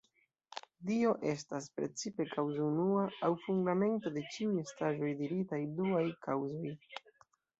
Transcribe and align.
Dio 0.91 1.09
estas 1.31 1.65
precipe 1.79 2.25
"kaŭzo 2.31 2.69
unua", 2.69 3.03
aŭ 3.27 3.29
fundamento 3.43 4.13
de 4.17 4.23
ĉiuj 4.37 4.57
estaĵoj 4.63 5.13
diritaj 5.21 5.61
"duaj 5.81 6.05
kaŭzoj”. 6.29 6.75